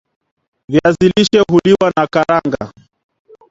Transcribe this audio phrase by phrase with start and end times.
[0.69, 2.73] viazi lishe huliwa na nakaranga